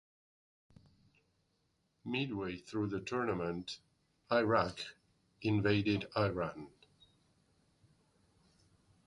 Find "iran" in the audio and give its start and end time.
6.17-6.69